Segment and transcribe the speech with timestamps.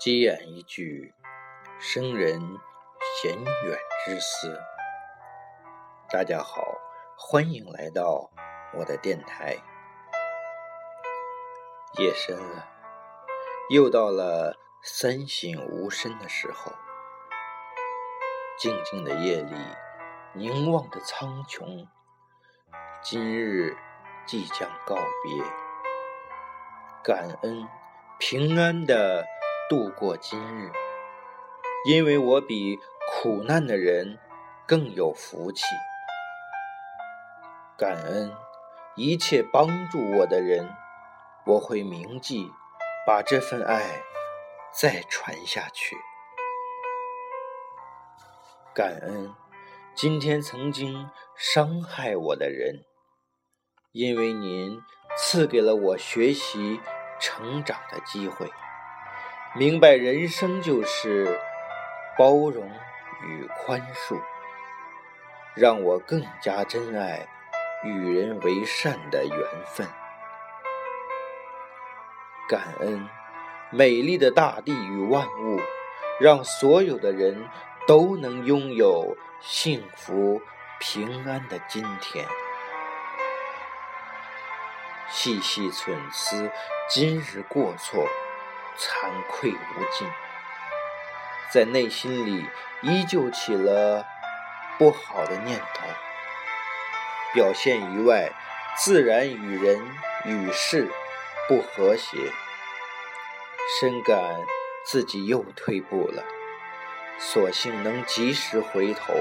[0.00, 1.12] 寄言一句，
[1.78, 2.40] 生人
[3.20, 4.58] 闲远之思。
[6.08, 6.78] 大家好，
[7.18, 8.30] 欢迎来到
[8.78, 9.58] 我的电台。
[11.98, 12.66] 夜深了，
[13.68, 16.72] 又到了三省吾身的时候。
[18.56, 19.54] 静静的夜里，
[20.32, 21.86] 凝望着苍穹，
[23.02, 23.76] 今日
[24.24, 25.44] 即将告别，
[27.04, 27.68] 感恩
[28.18, 29.26] 平安的。
[29.70, 30.72] 度过今日，
[31.86, 34.18] 因为我比苦难的人
[34.66, 35.64] 更有福气。
[37.78, 38.34] 感恩
[38.96, 40.74] 一切帮助我的人，
[41.46, 42.50] 我会铭记，
[43.06, 44.02] 把这份爱
[44.72, 45.96] 再传下去。
[48.74, 49.32] 感恩
[49.94, 52.84] 今天曾经伤害我的人，
[53.92, 54.82] 因为您
[55.16, 56.80] 赐给了我学习
[57.20, 58.50] 成长的机会。
[59.56, 61.40] 明白人生就是
[62.16, 62.70] 包容
[63.24, 64.16] 与宽恕，
[65.56, 67.26] 让我更加珍爱
[67.82, 69.88] 与人为善的缘分。
[72.48, 73.04] 感恩
[73.70, 75.60] 美丽的大地与万物，
[76.20, 77.48] 让所有的人
[77.88, 80.40] 都能拥有幸福
[80.78, 82.24] 平安的今天。
[85.08, 86.48] 细细忖思
[86.88, 88.06] 今日过错。
[88.78, 90.08] 惭愧无尽，
[91.52, 92.46] 在内心里
[92.82, 94.04] 依旧起了
[94.78, 95.86] 不好的念头，
[97.34, 98.30] 表现于外，
[98.76, 99.80] 自然与人
[100.24, 100.90] 与事
[101.48, 102.16] 不和谐。
[103.78, 104.18] 深感
[104.84, 106.24] 自己又退步了，
[107.18, 109.12] 所幸能及时回头。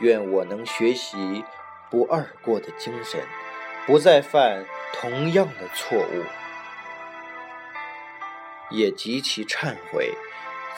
[0.00, 1.44] 愿我能学习
[1.88, 3.20] 不二过的精神，
[3.86, 6.24] 不再犯同样的错误。
[8.70, 10.12] 也极其忏悔，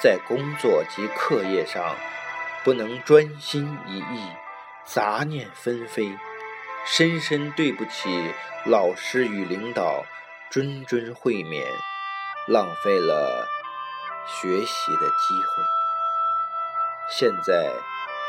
[0.02, 1.96] 在工作及课业上
[2.64, 4.28] 不能专心一意，
[4.84, 6.16] 杂念纷飞，
[6.84, 8.32] 深深对不起
[8.64, 10.04] 老师与领导
[10.50, 11.64] 谆谆会勉，
[12.46, 13.46] 浪费了
[14.26, 15.62] 学习的机会。
[17.08, 17.72] 现在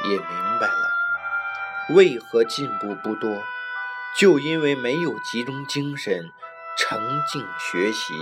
[0.04, 3.44] 也明白了，为何进步不多，
[4.18, 6.32] 就因为没有集中精神，
[6.78, 7.00] 沉
[7.32, 8.14] 静学习。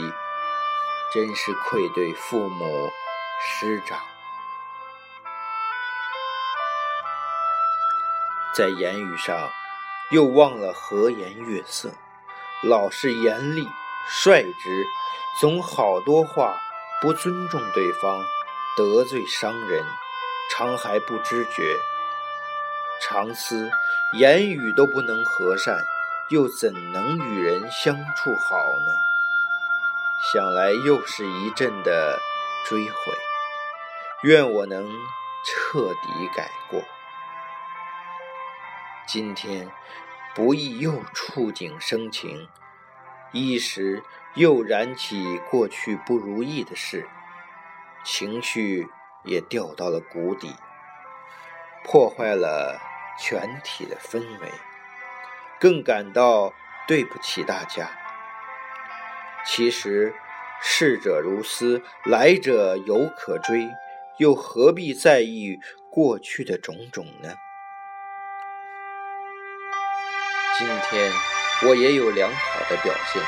[1.13, 2.91] 真是愧对父母
[3.39, 3.97] 师长，
[8.53, 9.49] 在言语上
[10.11, 11.89] 又忘了和颜悦色，
[12.63, 13.66] 老是严厉
[14.09, 14.85] 率直，
[15.39, 16.59] 总好多话
[17.01, 18.22] 不尊重对方，
[18.75, 19.85] 得罪伤人，
[20.51, 21.77] 常还不知觉。
[23.01, 23.69] 常思
[24.13, 25.85] 言语都不能和善，
[26.29, 29.15] 又怎能与人相处好呢？
[30.34, 32.19] 想来又是一阵的
[32.66, 33.13] 追悔，
[34.24, 34.90] 愿我能
[35.46, 36.81] 彻底改过。
[39.06, 39.69] 今天
[40.34, 42.50] 不意又触景生情，
[43.34, 44.02] 一时
[44.34, 47.08] 又燃起过去不如意的事，
[48.03, 48.88] 情绪
[49.25, 50.56] 也掉到了谷底，
[51.84, 52.81] 破坏了
[53.19, 54.52] 全体的氛围，
[55.59, 56.52] 更感到
[56.88, 57.88] 对不起大家。
[59.47, 60.11] 其实，
[60.59, 63.69] 逝者如斯，来者犹可追，
[64.17, 65.59] 又何必在意
[65.91, 67.29] 过去的种种呢？
[70.57, 71.11] 今天
[71.63, 73.22] 我也有良好的表现，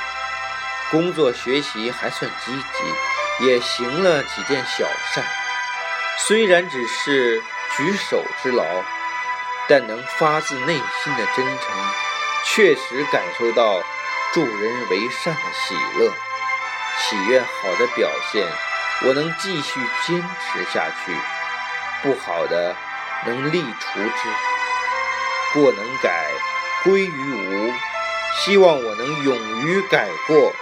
[0.89, 5.23] 工作学习还算积极，也行了几件小善。
[6.17, 7.39] 虽然只是
[7.77, 8.66] 举手之劳，
[9.69, 11.75] 但能发自内心的真诚，
[12.44, 13.83] 确实感受到。
[14.33, 16.11] 助人为善的喜乐，
[16.99, 18.45] 祈愿好的表现
[19.03, 21.15] 我能继续坚持下去，
[22.03, 22.75] 不好的
[23.25, 24.29] 能力除之，
[25.53, 26.31] 过能改
[26.83, 27.73] 归于无。
[28.39, 30.53] 希望我能勇于改过，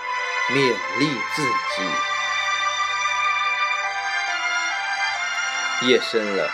[0.50, 1.84] 勉励自己。
[5.88, 6.50] 夜深了，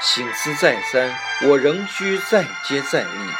[0.00, 1.12] 醒思再三，
[1.42, 3.30] 我仍需再接再厉，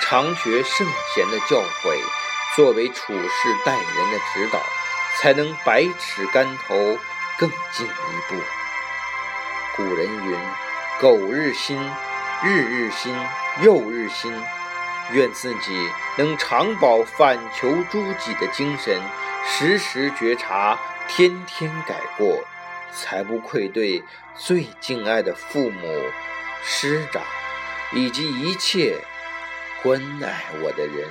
[0.00, 2.23] 常学圣贤的教诲。
[2.54, 4.62] 作为处事待人的指导，
[5.18, 6.98] 才能百尺竿头
[7.36, 8.40] 更进一步。
[9.74, 10.38] 古人云
[11.00, 11.76] ：“苟日新，
[12.44, 13.12] 日日新，
[13.62, 14.32] 又日新。”
[15.12, 18.98] 愿自己能常保反求诸己的精神，
[19.44, 20.78] 时时觉察，
[21.08, 22.42] 天天改过，
[22.90, 24.02] 才不愧对
[24.34, 26.10] 最敬爱的父母、
[26.62, 27.22] 师长
[27.92, 28.98] 以及一切
[29.82, 31.06] 关爱我的人。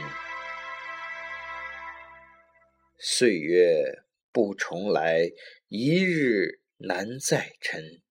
[3.06, 5.30] 岁月不重来，
[5.68, 8.02] 一日难再晨。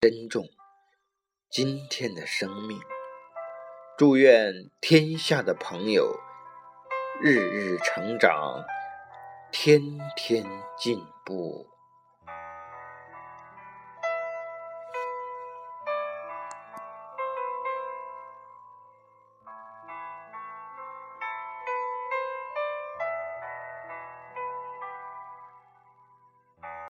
[0.00, 0.48] 珍重
[1.50, 2.80] 今天的生命，
[3.98, 6.18] 祝愿天下的朋友
[7.20, 8.64] 日日成长，
[9.52, 9.82] 天
[10.16, 10.42] 天
[10.78, 11.69] 进步。